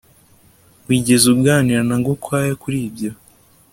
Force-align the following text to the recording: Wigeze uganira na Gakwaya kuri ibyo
Wigeze 0.87 1.25
uganira 1.35 1.81
na 1.89 1.97
Gakwaya 2.05 2.53
kuri 2.61 2.77
ibyo 2.87 3.11